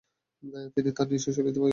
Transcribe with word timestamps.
তিনি 0.75 0.89
তার 0.97 1.07
নিজস্ব 1.07 1.27
শৈলীতে 1.27 1.51
প্রয়োগ 1.51 1.63
করেন। 1.63 1.69